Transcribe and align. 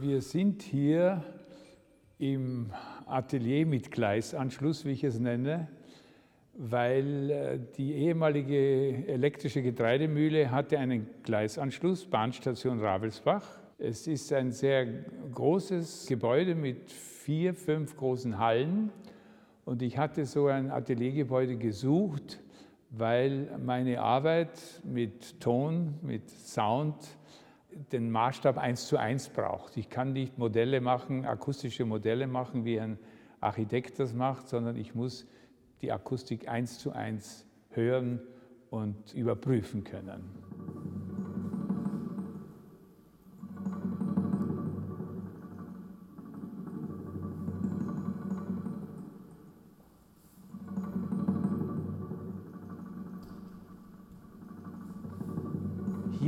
Wir 0.00 0.22
sind 0.22 0.62
hier 0.62 1.24
im 2.18 2.70
Atelier 3.06 3.66
mit 3.66 3.90
Gleisanschluss, 3.90 4.84
wie 4.84 4.92
ich 4.92 5.02
es 5.02 5.18
nenne, 5.18 5.66
weil 6.54 7.30
äh, 7.30 7.58
die 7.76 7.94
ehemalige 7.94 9.08
elektrische 9.08 9.60
Getreidemühle 9.60 10.52
hatte 10.52 10.78
einen 10.78 11.08
Gleisanschluss, 11.24 12.06
Bahnstation 12.06 12.78
Ravelsbach. 12.78 13.44
Es 13.76 14.06
ist 14.06 14.32
ein 14.32 14.52
sehr 14.52 14.86
großes 15.34 16.06
Gebäude 16.06 16.54
mit 16.54 16.92
vier, 16.92 17.52
fünf 17.54 17.96
großen 17.96 18.38
Hallen 18.38 18.92
und 19.64 19.82
ich 19.82 19.98
hatte 19.98 20.26
so 20.26 20.46
ein 20.46 20.70
Ateliergebäude 20.70 21.56
gesucht, 21.56 22.38
weil 22.90 23.48
meine 23.58 24.00
Arbeit 24.00 24.60
mit 24.84 25.40
Ton, 25.40 25.94
mit 26.02 26.30
Sound 26.30 27.17
den 27.70 28.10
Maßstab 28.10 28.58
1 28.58 28.86
zu 28.86 28.96
1 28.96 29.30
braucht. 29.30 29.76
Ich 29.76 29.90
kann 29.90 30.12
nicht 30.12 30.38
Modelle 30.38 30.80
machen, 30.80 31.24
akustische 31.24 31.84
Modelle 31.84 32.26
machen, 32.26 32.64
wie 32.64 32.80
ein 32.80 32.98
Architekt 33.40 33.98
das 33.98 34.14
macht, 34.14 34.48
sondern 34.48 34.76
ich 34.76 34.94
muss 34.94 35.26
die 35.80 35.92
Akustik 35.92 36.48
eins 36.48 36.78
zu 36.78 36.92
eins 36.92 37.46
hören 37.70 38.20
und 38.70 39.14
überprüfen 39.14 39.84
können. 39.84 40.47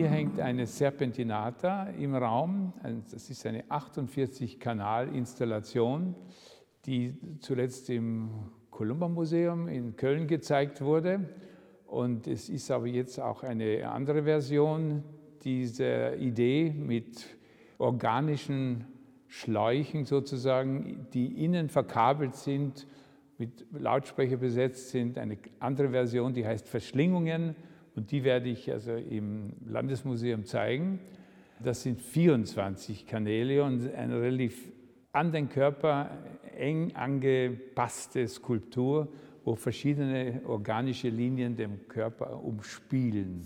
Hier 0.00 0.08
hängt 0.08 0.40
eine 0.40 0.64
Serpentinata 0.64 1.90
im 1.90 2.14
Raum. 2.14 2.72
Das 3.12 3.28
ist 3.28 3.44
eine 3.44 3.64
48-Kanal-Installation, 3.64 6.14
die 6.86 7.12
zuletzt 7.40 7.90
im 7.90 8.30
Columba 8.70 9.08
Museum 9.08 9.68
in 9.68 9.96
Köln 9.96 10.26
gezeigt 10.26 10.80
wurde. 10.80 11.28
Und 11.86 12.26
es 12.26 12.48
ist 12.48 12.70
aber 12.70 12.86
jetzt 12.86 13.20
auch 13.20 13.42
eine 13.42 13.90
andere 13.90 14.22
Version 14.22 15.04
dieser 15.42 16.16
Idee 16.16 16.74
mit 16.74 17.26
organischen 17.76 18.86
Schläuchen 19.26 20.06
sozusagen, 20.06 21.08
die 21.12 21.44
innen 21.44 21.68
verkabelt 21.68 22.36
sind, 22.36 22.86
mit 23.36 23.66
Lautsprecher 23.70 24.38
besetzt 24.38 24.88
sind. 24.88 25.18
Eine 25.18 25.36
andere 25.58 25.90
Version, 25.90 26.32
die 26.32 26.46
heißt 26.46 26.66
Verschlingungen 26.66 27.54
und 27.96 28.10
die 28.10 28.24
werde 28.24 28.48
ich 28.48 28.70
also 28.70 28.94
im 28.94 29.52
Landesmuseum 29.66 30.44
zeigen. 30.44 31.00
Das 31.62 31.83
sind 31.83 32.00
24 32.00 33.06
Kanäle 33.06 33.62
und 33.64 33.92
eine 33.94 34.20
relativ 34.20 34.72
an 35.12 35.33
den 35.33 35.48
Körper 35.48 36.11
eng 36.56 36.94
angepasste 36.94 38.27
Skulptur, 38.28 39.08
wo 39.44 39.55
verschiedene 39.55 40.42
organische 40.46 41.08
Linien 41.08 41.56
den 41.56 41.88
Körper 41.88 42.42
umspielen. 42.42 43.44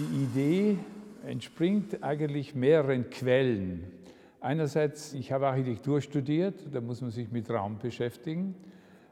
Die 0.00 0.22
Idee 0.22 0.78
entspringt 1.26 2.02
eigentlich 2.02 2.54
mehreren 2.54 3.10
Quellen. 3.10 3.84
Einerseits, 4.40 5.12
ich 5.12 5.30
habe 5.30 5.46
Architektur 5.48 6.00
studiert, 6.00 6.54
da 6.72 6.80
muss 6.80 7.02
man 7.02 7.10
sich 7.10 7.30
mit 7.30 7.50
Raum 7.50 7.76
beschäftigen. 7.78 8.54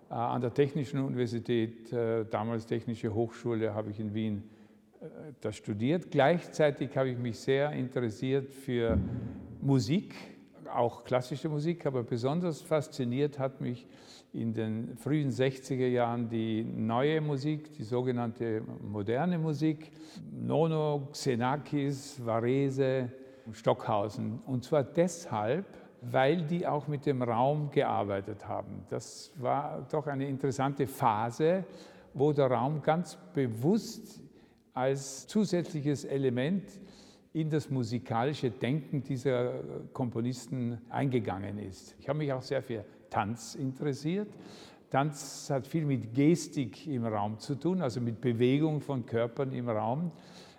Äh, 0.09 0.15
an 0.15 0.41
der 0.41 0.55
Technischen 0.55 1.01
Universität, 1.01 1.93
äh, 1.93 2.25
damals 2.25 2.65
Technische 2.65 3.13
Hochschule, 3.13 3.75
habe 3.75 3.91
ich 3.91 4.01
in 4.01 4.15
Wien 4.15 4.45
äh, 5.03 5.05
das 5.43 5.57
studiert. 5.57 6.11
Gleichzeitig 6.11 6.97
habe 6.97 7.11
ich 7.11 7.19
mich 7.19 7.39
sehr 7.39 7.71
interessiert 7.73 8.55
für 8.55 8.99
Musik, 9.61 10.15
auch 10.69 11.05
klassische 11.05 11.49
Musik, 11.49 11.87
aber 11.87 12.03
besonders 12.03 12.61
fasziniert 12.61 13.39
hat 13.39 13.61
mich 13.61 13.87
in 14.33 14.53
den 14.53 14.97
frühen 14.97 15.31
60er 15.31 15.87
Jahren 15.87 16.29
die 16.29 16.63
neue 16.63 17.21
Musik, 17.21 17.73
die 17.73 17.83
sogenannte 17.83 18.63
moderne 18.83 19.39
Musik, 19.39 19.91
Nono, 20.31 21.09
Xenakis, 21.13 22.25
Varese, 22.25 23.11
Stockhausen. 23.53 24.41
Und 24.47 24.65
zwar 24.65 24.85
deshalb, 24.85 25.67
weil 26.03 26.43
die 26.43 26.67
auch 26.67 26.87
mit 26.87 27.07
dem 27.07 27.23
Raum 27.23 27.71
gearbeitet 27.71 28.47
haben. 28.47 28.85
Das 28.91 29.33
war 29.37 29.87
doch 29.91 30.07
eine 30.07 30.29
interessante 30.29 30.87
Phase, 30.87 31.65
wo 32.15 32.33
der 32.33 32.51
Raum 32.51 32.83
ganz 32.83 33.17
bewusst 33.35 34.21
als 34.75 35.27
zusätzliches 35.27 36.05
Element 36.05 36.65
in 37.39 37.51
das 37.51 37.71
musikalische 37.71 38.51
Denken 38.51 39.05
dieser 39.05 39.53
Komponisten 39.93 40.79
eingegangen 40.89 41.59
ist. 41.59 41.95
Ich 42.01 42.09
habe 42.09 42.19
mich 42.19 42.33
auch 42.33 42.43
sehr 42.43 42.63
für 42.63 42.85
Tanz 43.11 43.55
interessiert. 43.55 44.29
Tanz 44.91 45.49
hat 45.49 45.67
viel 45.67 45.85
mit 45.85 46.15
Gestik 46.15 46.87
im 46.89 47.05
Raum 47.05 47.39
zu 47.39 47.55
tun, 47.55 47.81
also 47.81 48.01
mit 48.01 48.21
Bewegung 48.21 48.81
von 48.81 49.07
Körpern 49.07 49.53
im 49.53 49.69
Raum. 49.69 50.11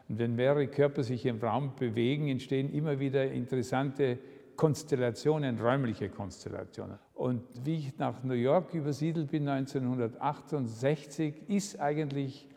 Und 0.08 0.20
wenn 0.20 0.36
mehrere 0.36 0.68
Körper 0.68 1.04
sich 1.04 1.26
im 1.26 1.40
Raum 1.40 1.74
bewegen, 1.78 2.30
entstehen 2.30 2.74
immer 2.74 2.98
wieder 2.98 3.30
interessante 3.30 4.18
Konstellationen, 4.56 5.60
räumliche 5.60 6.08
Konstellationen. 6.08 6.98
Und 7.14 7.42
wie 7.66 7.76
ich 7.76 7.98
nach 7.98 8.24
New 8.24 8.34
York 8.34 8.74
übersiedelt 8.74 9.32
bin 9.32 9.50
1968, 9.50 11.50
ist 11.50 11.80
eigentlich 11.80 12.48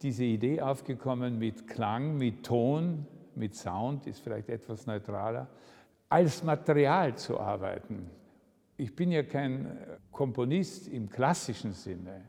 diese 0.00 0.24
Idee 0.24 0.62
aufgekommen 0.62 1.38
mit 1.38 1.66
Klang, 1.66 2.16
mit 2.16 2.44
Ton, 2.44 3.06
mit 3.36 3.54
Sound, 3.54 4.06
ist 4.06 4.20
vielleicht 4.20 4.48
etwas 4.48 4.86
neutraler, 4.86 5.48
als 6.08 6.42
Material 6.42 7.16
zu 7.16 7.38
arbeiten. 7.38 8.10
Ich 8.76 8.94
bin 8.94 9.10
ja 9.10 9.22
kein 9.22 9.78
Komponist 10.12 10.88
im 10.88 11.08
klassischen 11.08 11.72
Sinne, 11.72 12.28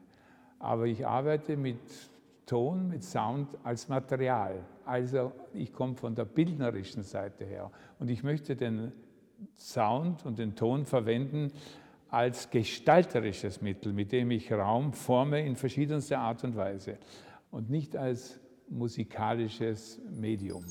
aber 0.60 0.86
ich 0.86 1.06
arbeite 1.06 1.58
mit 1.58 1.80
Ton, 2.46 2.88
mit 2.88 3.04
Sound 3.04 3.50
als 3.64 3.90
Material. 3.90 4.64
Also 4.86 5.34
ich 5.54 5.74
komme 5.74 5.96
von 5.96 6.16
der 6.16 6.26
bildnerischen 6.26 7.04
Seite 7.04 7.46
her 7.46 7.70
und 8.00 8.10
ich 8.10 8.24
möchte 8.24 8.56
den 8.56 8.94
Sound 9.58 10.26
und 10.26 10.40
den 10.40 10.56
Ton 10.56 10.86
verwenden 10.86 11.52
als 12.10 12.50
gestalterisches 12.50 13.62
Mittel, 13.62 13.92
mit 13.92 14.12
dem 14.12 14.32
ich 14.32 14.52
Raum 14.52 14.94
forme 14.94 15.46
in 15.46 15.56
verschiedenster 15.56 16.20
Art 16.20 16.44
und 16.44 16.56
Weise 16.56 16.98
und 17.52 17.70
nicht 17.70 17.98
als 17.98 18.40
musikalisches 18.70 20.00
Medium. 20.10 20.64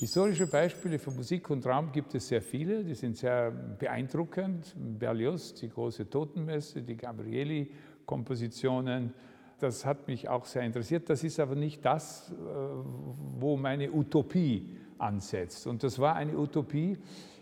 Historische 0.00 0.46
Beispiele 0.46 0.96
für 1.00 1.10
Musik 1.10 1.50
und 1.50 1.66
Raum 1.66 1.90
gibt 1.90 2.14
es 2.14 2.28
sehr 2.28 2.40
viele, 2.40 2.84
die 2.84 2.94
sind 2.94 3.16
sehr 3.16 3.50
beeindruckend. 3.50 4.72
Berlioz, 4.76 5.54
die 5.54 5.68
große 5.68 6.08
Totenmesse, 6.08 6.82
die 6.82 6.96
Gabrieli-Kompositionen, 6.96 9.12
das 9.58 9.84
hat 9.84 10.06
mich 10.06 10.28
auch 10.28 10.44
sehr 10.44 10.62
interessiert. 10.62 11.10
Das 11.10 11.24
ist 11.24 11.40
aber 11.40 11.56
nicht 11.56 11.84
das, 11.84 12.30
äh, 12.30 12.34
wo 13.40 13.56
meine 13.56 13.90
Utopie 13.90 14.76
ansetzt. 14.98 15.66
Und 15.66 15.82
das 15.82 15.98
war 15.98 16.14
eine 16.14 16.38
Utopie, 16.38 16.96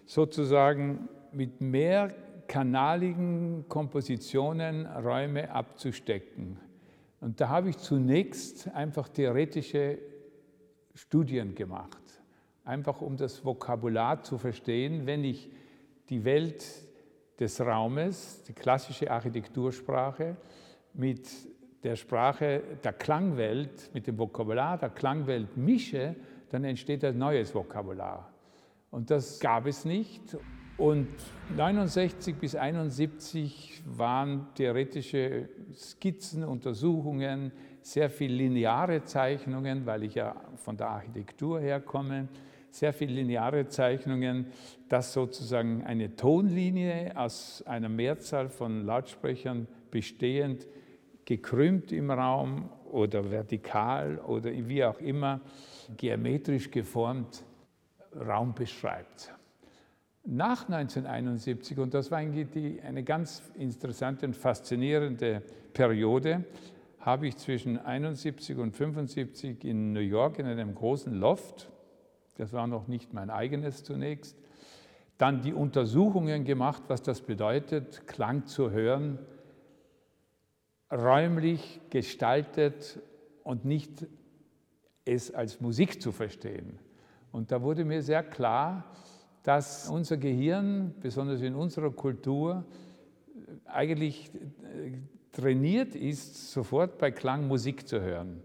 sozusagen 0.07 1.11
mit 1.33 1.61
mehr 1.61 2.15
kanaligen 2.49 3.67
Kompositionen 3.69 4.87
Räume 4.87 5.51
abzustecken. 5.51 6.59
Und 7.21 7.39
da 7.39 7.51
habe 7.51 7.69
ich 7.69 7.77
zunächst 7.77 8.75
einfach 8.75 9.11
theoretische 9.11 9.99
Studien 10.95 11.55
gemacht 11.55 12.06
einfach 12.67 13.01
um 13.01 13.17
das 13.17 13.45
Vokabular 13.45 14.23
zu 14.23 14.39
verstehen, 14.39 15.07
wenn 15.07 15.25
ich 15.25 15.51
die 16.11 16.25
Welt 16.25 16.65
des 17.39 17.61
Raumes, 17.61 18.43
die 18.43 18.53
klassische 18.53 19.11
Architektursprache, 19.11 20.37
mit 20.93 21.29
der 21.85 21.97
Sprache 21.97 22.63
der 22.83 22.93
Klangwelt, 22.93 23.91
mit 23.95 24.07
dem 24.07 24.19
Vokabular 24.19 24.79
der 24.79 24.91
Klangwelt 24.91 25.57
mische, 25.57 26.17
dann 26.51 26.65
entsteht 26.65 27.05
ein 27.05 27.19
neues 27.19 27.55
Vokabular. 27.55 28.33
Und 28.91 29.11
das 29.11 29.39
gab 29.39 29.67
es 29.67 29.85
nicht. 29.85 30.37
Und 30.79 31.09
69 31.57 32.37
bis 32.37 32.55
71 32.55 33.83
waren 33.87 34.49
theoretische 34.55 35.49
Skizzen, 35.75 36.45
Untersuchungen, 36.45 37.53
sehr 37.83 38.11
viel 38.11 38.33
lineare 38.33 39.05
Zeichnungen, 39.05 39.87
weil 39.87 40.03
ich 40.03 40.17
ja 40.17 40.35
von 40.57 40.77
der 40.77 40.89
Architektur 40.89 41.61
herkomme, 41.61 42.29
sehr 42.79 42.93
viel 42.93 43.11
lineare 43.11 43.69
Zeichnungen, 43.69 44.47
dass 44.89 45.13
sozusagen 45.13 45.83
eine 45.85 46.15
Tonlinie 46.15 47.13
aus 47.17 47.63
einer 47.67 47.89
Mehrzahl 47.89 48.49
von 48.49 48.85
Lautsprechern 48.85 49.67
bestehend, 49.91 50.67
gekrümmt 51.25 51.91
im 51.91 52.11
Raum 52.11 52.69
oder 52.91 53.31
vertikal 53.31 54.19
oder 54.19 54.51
wie 54.53 54.85
auch 54.85 55.01
immer, 55.01 55.41
geometrisch 55.97 56.71
geformt 56.71 57.45
Raum 58.15 58.55
beschreibt. 58.55 59.33
Nach 60.25 60.69
1971, 60.69 61.79
und 61.79 61.95
das 61.95 62.11
war 62.11 62.19
eigentlich 62.19 62.83
eine 62.83 63.05
ganz 63.05 63.43
interessante 63.55 64.27
und 64.27 64.37
faszinierende 64.37 65.43
Periode, 65.73 66.45
habe 67.01 67.29
ich 67.29 67.37
zwischen 67.37 67.79
71 67.79 68.59
und 68.59 68.75
75 68.75 69.65
in 69.65 69.93
New 69.93 70.01
York 70.01 70.41
in 70.41 70.47
einem 70.47 70.75
großen 70.75 71.15
Loft, 71.15 71.71
das 72.37 72.53
war 72.53 72.67
noch 72.67 72.89
nicht 72.89 73.13
mein 73.13 73.31
eigenes 73.31 73.85
zunächst, 73.85 74.37
dann 75.19 75.43
die 75.43 75.55
Untersuchungen 75.55 76.45
gemacht, 76.45 76.83
was 76.89 77.03
das 77.03 77.21
bedeutet, 77.23 78.07
Klang 78.07 78.47
zu 78.47 78.71
hören, 78.71 79.19
räumlich 80.93 81.81
gestaltet 81.91 83.01
und 83.43 83.65
nicht 83.65 84.07
es 85.05 85.33
als 85.35 85.61
Musik 85.61 86.03
zu 86.03 86.13
verstehen. 86.13 86.79
Und 87.33 87.53
da 87.53 87.63
wurde 87.63 87.85
mir 87.85 88.03
sehr 88.03 88.23
klar, 88.23 88.85
dass 89.43 89.89
unser 89.89 90.17
Gehirn, 90.17 90.95
besonders 91.01 91.41
in 91.41 91.55
unserer 91.55 91.91
Kultur, 91.91 92.65
eigentlich 93.65 94.31
trainiert 95.33 95.95
ist, 95.95 96.51
sofort 96.51 96.99
bei 96.99 97.11
Klang 97.11 97.47
Musik 97.47 97.87
zu 97.87 98.01
hören. 98.01 98.43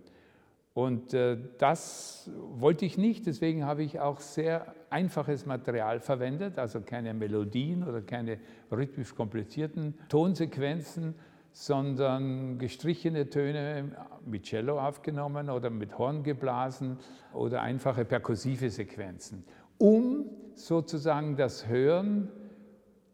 Und 0.73 1.13
äh, 1.13 1.37
das 1.57 2.31
wollte 2.35 2.85
ich 2.85 2.97
nicht, 2.97 3.25
deswegen 3.25 3.65
habe 3.65 3.83
ich 3.83 3.99
auch 3.99 4.21
sehr 4.21 4.73
einfaches 4.89 5.45
Material 5.45 5.99
verwendet, 5.99 6.57
also 6.57 6.79
keine 6.79 7.13
Melodien 7.13 7.83
oder 7.83 8.01
keine 8.01 8.39
rhythmisch 8.71 9.13
komplizierten 9.13 9.95
Tonsequenzen, 10.07 11.15
sondern 11.51 12.57
gestrichene 12.57 13.29
Töne 13.29 13.91
mit 14.25 14.43
Cello 14.43 14.79
aufgenommen 14.79 15.49
oder 15.49 15.69
mit 15.69 15.97
Horn 15.97 16.23
geblasen 16.23 16.97
oder 17.33 17.61
einfache 17.61 18.05
perkussive 18.05 18.69
Sequenzen, 18.69 19.43
um 19.77 20.29
sozusagen 20.55 21.35
das 21.35 21.67
Hören 21.67 22.29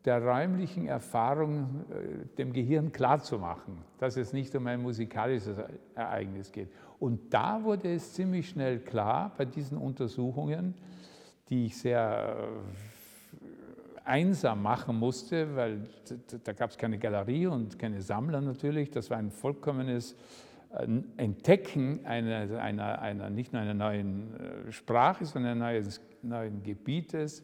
der 0.07 0.23
räumlichen 0.23 0.87
Erfahrung 0.87 1.83
äh, 1.91 2.25
dem 2.37 2.53
Gehirn 2.53 2.93
klarzumachen, 2.93 3.77
dass 3.99 4.15
es 4.15 4.31
nicht 4.31 4.55
um 4.55 4.65
ein 4.65 4.81
musikalisches 4.81 5.57
Ereignis 5.95 6.51
geht. 6.53 6.69
Und 6.97 7.33
da 7.33 7.61
wurde 7.61 7.93
es 7.93 8.13
ziemlich 8.13 8.49
schnell 8.49 8.79
klar 8.79 9.33
bei 9.37 9.43
diesen 9.43 9.77
Untersuchungen, 9.77 10.75
die 11.49 11.65
ich 11.65 11.77
sehr 11.77 12.37
äh, 12.39 13.47
einsam 14.05 14.63
machen 14.63 14.97
musste, 14.97 15.53
weil 15.57 15.89
da 16.45 16.53
gab 16.53 16.69
es 16.69 16.77
keine 16.77 16.97
Galerie 16.97 17.47
und 17.47 17.77
keine 17.77 18.01
Sammler 18.01 18.39
natürlich. 18.39 18.89
Das 18.89 19.09
war 19.09 19.17
ein 19.17 19.29
vollkommenes 19.29 20.15
äh, 20.71 20.87
Entdecken 21.17 22.05
einer, 22.05 22.61
einer, 22.61 23.01
einer 23.01 23.29
nicht 23.29 23.51
nur 23.51 23.61
einer 23.61 23.73
neuen 23.73 24.29
Sprache, 24.69 25.25
sondern 25.25 25.61
eines 25.61 25.99
neuen 26.21 26.63
Gebietes 26.63 27.43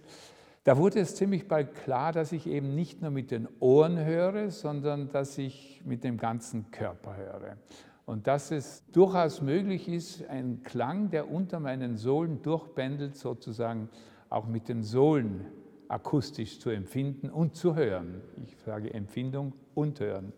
da 0.64 0.78
wurde 0.78 1.00
es 1.00 1.16
ziemlich 1.16 1.48
bald 1.48 1.76
klar, 1.76 2.14
dass 2.14 2.32
ich 2.32 2.48
eben 2.48 2.74
nicht 2.74 3.02
nur 3.02 3.12
mit 3.12 3.32
den 3.32 3.48
Ohren 3.60 3.98
höre, 3.98 4.50
sondern 4.50 5.10
dass 5.10 5.38
ich 5.38 5.82
mit 5.86 6.04
dem 6.04 6.18
ganzen 6.18 6.72
Körper 6.72 7.18
höre. 7.18 7.58
Und 8.06 8.28
dass 8.28 8.52
es 8.52 8.86
durchaus 8.92 9.42
möglich 9.42 9.88
ist, 9.88 10.28
einen 10.28 10.64
Klang, 10.64 11.10
der 11.10 11.30
unter 11.30 11.60
meinen 11.60 11.98
Sohlen 11.98 12.42
durchbändelt, 12.42 13.16
sozusagen 13.16 13.90
auch 14.30 14.48
mit 14.48 14.68
den 14.70 14.84
Sohlen 14.84 15.46
akustisch 15.88 16.60
zu 16.60 16.70
empfinden 16.70 17.30
und 17.30 17.56
zu 17.56 17.76
hören. 17.76 18.22
Ich 18.44 18.58
sage 18.66 18.94
Empfindung 18.94 19.54
und 19.74 20.00
Hören. 20.00 20.34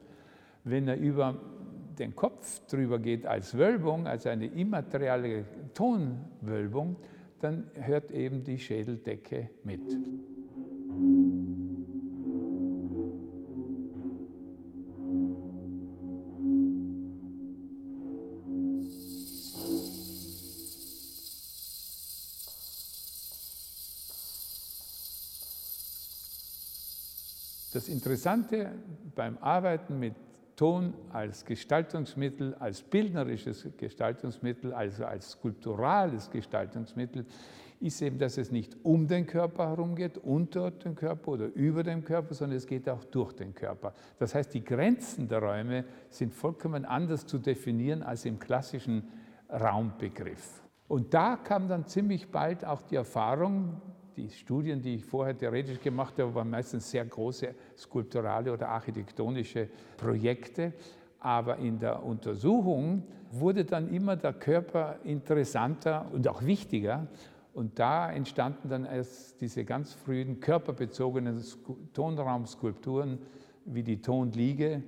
Wenn 0.64 0.88
er 0.88 0.98
über 0.98 1.36
den 1.98 2.16
Kopf 2.16 2.66
drüber 2.68 3.00
geht 3.00 3.26
als 3.26 3.58
Wölbung, 3.58 4.08
als 4.08 4.28
eine 4.28 4.48
immaterielle 4.48 5.46
Tonwölbung, 5.74 6.98
dann 7.42 7.70
hört 7.74 8.12
eben 8.12 8.44
die 8.44 8.60
Schädeldecke 8.60 9.50
mit. 9.64 9.82
Das 27.74 27.90
Interessante 27.90 28.72
beim 29.16 29.38
Arbeiten 29.40 30.00
mit 30.00 30.16
Ton 30.56 30.94
als 31.12 31.44
Gestaltungsmittel, 31.46 32.56
als 32.56 32.82
bildnerisches 32.82 33.68
Gestaltungsmittel, 33.78 34.74
also 34.74 35.06
als 35.06 35.32
skulpturales 35.32 36.30
Gestaltungsmittel, 36.30 37.26
ist 37.82 38.02
eben, 38.02 38.18
dass 38.18 38.38
es 38.38 38.52
nicht 38.52 38.78
um 38.84 39.08
den 39.08 39.28
Körper 39.28 39.68
herum 39.70 39.96
geht, 39.96 40.18
unter 40.18 40.72
dem 40.72 40.96
Körper 40.96 41.34
oder 41.34 41.46
über 41.54 41.84
dem 41.84 42.04
Körper, 42.04 42.34
sondern 42.34 42.58
es 42.58 42.66
geht 42.66 42.88
auch 42.90 43.04
durch 43.04 43.34
den 43.34 43.54
Körper. 43.54 43.94
Das 44.18 44.34
heißt, 44.34 44.54
die 44.54 44.64
Grenzen 44.64 45.28
der 45.28 45.40
Räume 45.40 45.84
sind 46.10 46.34
vollkommen 46.34 46.86
anders 46.86 47.26
zu 47.26 47.38
definieren 47.38 48.02
als 48.02 48.26
im 48.26 48.40
klassischen 48.40 49.04
Raumbegriff. 49.50 50.62
Und 50.88 51.14
da 51.14 51.36
kam 51.36 51.68
dann 51.68 51.86
ziemlich 51.86 52.32
bald 52.32 52.64
auch 52.64 52.82
die 52.82 52.96
Erfahrung, 52.96 53.82
die 54.16 54.30
Studien, 54.30 54.82
die 54.82 54.96
ich 54.96 55.06
vorher 55.06 55.38
theoretisch 55.38 55.80
gemacht 55.80 56.18
habe, 56.20 56.34
waren 56.34 56.50
meistens 56.50 56.90
sehr 56.90 57.06
große 57.06 57.54
skulpturale 57.78 58.52
oder 58.52 58.70
architektonische 58.70 59.70
Projekte. 59.98 60.74
Aber 61.20 61.58
in 61.58 61.80
der 61.80 62.04
Untersuchung 62.04 63.04
wurde 63.32 63.66
dann 63.66 63.90
immer 63.90 64.16
der 64.16 64.34
Körper 64.34 64.98
interessanter 65.04 66.06
und 66.14 66.28
auch 66.28 66.46
wichtiger. 66.46 67.08
Und 67.54 67.80
da 67.80 68.12
entstanden 68.12 68.70
dann 68.70 68.86
erst 68.86 69.40
diese 69.42 69.64
ganz 69.64 69.94
frühen 69.94 70.40
körperbezogenen 70.40 71.42
Tonraumskulpturen 71.94 73.20
wie 73.66 73.84
die 73.84 74.02
Tonliege 74.02 74.84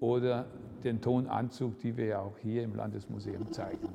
oder 0.00 0.46
den 0.82 1.00
Tonanzug, 1.00 1.78
die 1.80 1.96
wir 1.96 2.06
ja 2.06 2.20
auch 2.20 2.38
hier 2.38 2.62
im 2.62 2.74
Landesmuseum 2.74 3.52
zeigen. 3.52 3.88